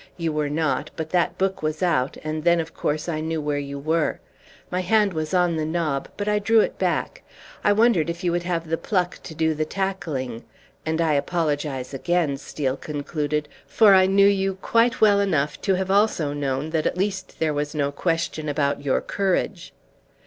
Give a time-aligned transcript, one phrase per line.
[0.17, 3.59] You were not, but that book was out; and then, of course, I knew where
[3.59, 4.19] you were.
[4.71, 7.21] My hand was on the knob, but I drew it back.
[7.63, 10.43] I wondered if you would have the pluck to do the tackling!
[10.87, 15.91] And I apologize again," Steel concluded, "for I knew you quite well enough to have
[15.91, 19.71] also known that at least there was no question about your courage."